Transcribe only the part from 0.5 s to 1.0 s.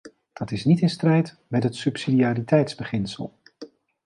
is niet in